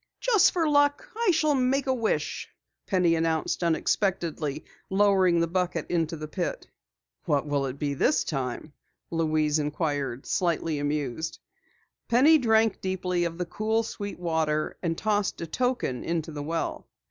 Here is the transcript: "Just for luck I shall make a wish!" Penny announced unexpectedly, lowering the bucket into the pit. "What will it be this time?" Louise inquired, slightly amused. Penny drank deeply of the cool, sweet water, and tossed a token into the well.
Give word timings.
"Just 0.19 0.51
for 0.51 0.67
luck 0.67 1.07
I 1.15 1.29
shall 1.29 1.53
make 1.53 1.85
a 1.85 1.93
wish!" 1.93 2.49
Penny 2.87 3.13
announced 3.13 3.63
unexpectedly, 3.63 4.65
lowering 4.89 5.39
the 5.39 5.47
bucket 5.47 5.91
into 5.91 6.15
the 6.17 6.27
pit. 6.27 6.65
"What 7.25 7.45
will 7.45 7.67
it 7.67 7.77
be 7.77 7.93
this 7.93 8.23
time?" 8.23 8.73
Louise 9.11 9.59
inquired, 9.59 10.25
slightly 10.25 10.79
amused. 10.79 11.37
Penny 12.07 12.39
drank 12.39 12.81
deeply 12.81 13.25
of 13.25 13.37
the 13.37 13.45
cool, 13.45 13.83
sweet 13.83 14.17
water, 14.17 14.75
and 14.81 14.97
tossed 14.97 15.39
a 15.39 15.45
token 15.45 16.03
into 16.03 16.31
the 16.31 16.41
well. 16.41 16.87